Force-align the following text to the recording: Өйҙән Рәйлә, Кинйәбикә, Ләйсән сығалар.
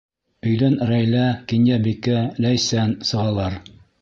Өйҙән 0.51 0.77
Рәйлә, 0.91 1.25
Кинйәбикә, 1.53 2.17
Ләйсән 2.47 2.97
сығалар. 3.13 3.61